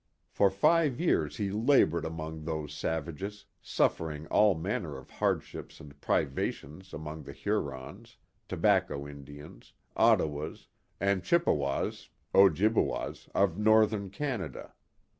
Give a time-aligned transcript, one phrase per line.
[0.31, 6.91] For five years he labored among those savages, suffering all manner of hardships and privations
[6.91, 8.17] among the Hurons,
[8.47, 10.65] Tobacco Indians, Ottawas,
[10.99, 14.73] and Chippe was (Ojibwas) of northern Canada.